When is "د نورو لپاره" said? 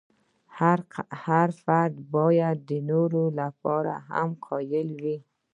2.69-3.93